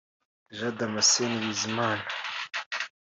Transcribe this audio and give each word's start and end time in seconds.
Jean 0.51 0.71
Damascène 0.77 1.37
Bizimana 1.45 2.03